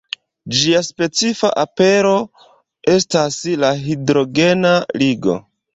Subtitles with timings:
[0.59, 2.15] Ĝia specifa apero
[2.97, 5.43] estas la hidrogena ligo.